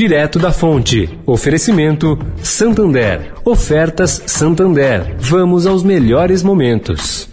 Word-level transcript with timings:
Direto 0.00 0.38
da 0.38 0.50
Fonte. 0.50 1.20
Oferecimento 1.26 2.18
Santander. 2.42 3.34
Ofertas 3.44 4.22
Santander. 4.24 5.14
Vamos 5.18 5.66
aos 5.66 5.84
melhores 5.84 6.42
momentos. 6.42 7.28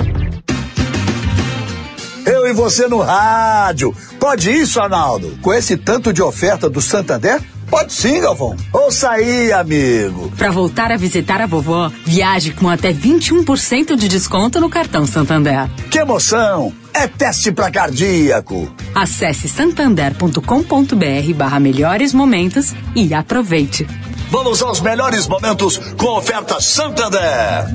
Eu 2.26 2.46
e 2.46 2.52
você 2.52 2.86
no 2.90 3.00
rádio. 3.00 3.96
Pode 4.20 4.52
isso, 4.52 4.82
Arnaldo? 4.82 5.40
Com 5.42 5.54
esse 5.54 5.78
tanto 5.78 6.12
de 6.12 6.22
oferta 6.22 6.70
do 6.70 6.82
Santander? 6.82 7.40
Pode 7.70 7.92
sim, 7.94 8.22
Galvão. 8.22 8.56
Ouça 8.72 9.10
aí, 9.10 9.52
amigo. 9.52 10.32
Para 10.38 10.52
voltar 10.52 10.92
a 10.92 10.98
visitar 10.98 11.42
a 11.42 11.46
vovó, 11.46 11.92
viaje 12.06 12.52
com 12.52 12.70
até 12.70 12.94
21% 12.94 13.96
de 13.96 14.08
desconto 14.08 14.60
no 14.62 14.70
cartão 14.70 15.06
Santander. 15.06 15.70
Que 15.92 16.00
emoção! 16.00 16.74
É 16.94 17.08
teste 17.08 17.52
para 17.52 17.70
cardíaco. 17.70 18.74
Acesse 18.96 19.48
santander.com.br 19.48 21.34
barra 21.36 21.60
melhores 21.60 22.14
momentos 22.14 22.74
e 22.96 23.14
aproveite. 23.14 23.86
Vamos 24.32 24.62
aos 24.62 24.82
melhores 24.82 25.28
momentos 25.28 25.78
com 25.96 26.08
oferta 26.18 26.60
Santander. 26.60 27.68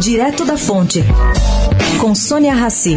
Direto 0.00 0.44
da 0.44 0.56
Fonte, 0.56 1.04
com 2.00 2.14
Sônia 2.14 2.54
Rassi. 2.54 2.96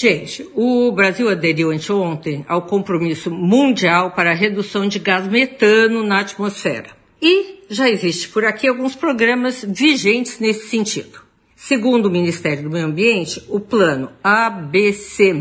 Gente, 0.00 0.48
o 0.54 0.90
Brasil 0.92 1.28
aderiu 1.28 1.70
anteontem 1.70 2.42
ao 2.48 2.62
compromisso 2.62 3.30
mundial 3.30 4.12
para 4.12 4.30
a 4.30 4.34
redução 4.34 4.88
de 4.88 4.98
gás 4.98 5.28
metano 5.28 6.02
na 6.02 6.20
atmosfera. 6.20 6.88
E 7.20 7.66
já 7.68 7.86
existe 7.86 8.26
por 8.30 8.42
aqui 8.42 8.66
alguns 8.66 8.94
programas 8.94 9.62
vigentes 9.62 10.38
nesse 10.38 10.68
sentido. 10.68 11.20
Segundo 11.54 12.06
o 12.06 12.10
Ministério 12.10 12.62
do 12.62 12.70
Meio 12.70 12.86
Ambiente, 12.86 13.44
o 13.46 13.60
plano 13.60 14.10
ABC+, 14.24 15.34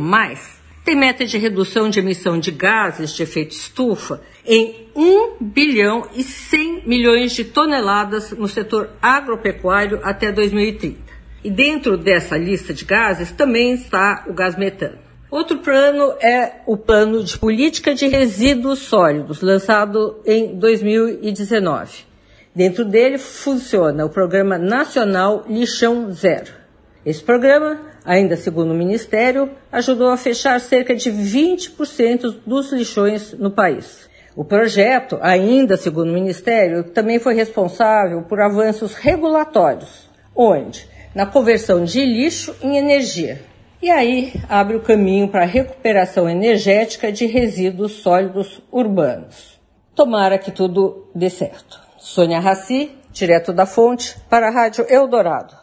tem 0.83 0.94
meta 0.94 1.26
de 1.26 1.38
redução 1.38 1.89
de 1.89 2.00
emissão 2.00 2.38
de 2.38 2.52
gases 2.52 3.16
de 3.16 3.23
efeito 3.23 3.52
estufa 3.52 4.22
em 4.45 4.88
1 4.94 5.38
bilhão 5.39 6.05
e 6.14 6.22
100 6.22 6.83
milhões 6.86 7.31
de 7.31 7.45
toneladas 7.45 8.31
no 8.31 8.50
setor 8.50 8.89
agropecuário 9.02 10.02
até 10.03 10.33
2030. 10.33 11.08
E 11.44 11.50
dentro 11.50 11.98
dessa 11.98 12.38
lista 12.38 12.73
de 12.73 12.84
gases 12.84 13.32
também 13.32 13.73
está 13.73 14.26
o 14.28 14.34
gás 14.34 14.58
metano. 14.58 14.98
Outro 15.32 15.59
plano 15.59 16.14
é 16.20 16.62
o 16.66 16.76
Plano 16.76 17.23
de 17.23 17.38
Política 17.38 17.94
de 17.94 18.08
Resíduos 18.08 18.80
Sólidos, 18.80 19.42
lançado 19.42 20.22
em 20.26 20.58
2019. 20.58 22.10
Dentro 22.54 22.84
dele 22.84 23.20
funciona 23.20 24.06
o 24.06 24.10
Programa 24.10 24.58
Nacional 24.58 25.45
Lixão 25.48 26.12
Zero. 26.12 26.52
Esse 27.06 27.23
programa, 27.23 27.80
ainda 28.04 28.36
segundo 28.36 28.72
o 28.72 28.78
Ministério, 28.78 29.52
ajudou 29.72 30.10
a 30.10 30.17
fechar 30.17 30.60
cerca 30.60 30.95
de 30.95 31.12
20% 31.12 32.38
dos 32.45 32.72
lixões 32.72 33.32
no 33.34 33.52
país. 33.52 34.10
O 34.36 34.44
projeto, 34.44 35.20
ainda 35.22 35.78
segundo 35.78 36.10
o 36.10 36.14
Ministério, 36.14 36.84
também 36.86 37.20
foi 37.20 37.36
responsável 37.36 38.23
por 38.23 38.42
avanços 38.42 38.95
regulatórios, 38.95 40.10
onde 40.36 40.88
na 41.20 41.25
conversão 41.25 41.84
de 41.84 42.06
lixo 42.06 42.56
em 42.62 42.78
energia. 42.78 43.42
E 43.81 43.89
aí 43.89 44.31
abre 44.48 44.78
o 44.78 44.81
caminho 44.81 45.28
para 45.28 45.44
a 45.44 45.45
recuperação 45.45 46.30
energética 46.30 47.11
de 47.11 47.26
resíduos 47.26 47.92
sólidos 47.92 48.61
urbanos. 48.72 49.59
Tomara 49.94 50.38
que 50.38 50.50
tudo 50.50 51.09
dê 51.14 51.30
certo. 51.30 51.78
Sônia 51.98 52.39
Raci, 52.39 52.94
direto 53.11 53.52
da 53.52 53.66
fonte, 53.66 54.16
para 54.30 54.48
a 54.48 54.50
Rádio 54.50 54.86
Eldorado. 54.88 55.58